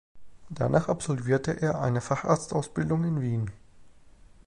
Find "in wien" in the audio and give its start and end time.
3.03-3.51